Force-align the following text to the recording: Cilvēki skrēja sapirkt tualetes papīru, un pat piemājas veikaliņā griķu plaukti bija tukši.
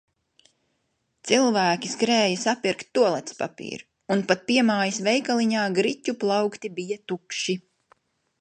Cilvēki 1.31 1.91
skrēja 1.95 2.39
sapirkt 2.45 2.89
tualetes 2.99 3.39
papīru, 3.43 3.87
un 4.17 4.25
pat 4.33 4.43
piemājas 4.49 5.01
veikaliņā 5.09 5.67
griķu 5.81 6.17
plaukti 6.25 6.77
bija 6.81 7.03
tukši. 7.13 7.61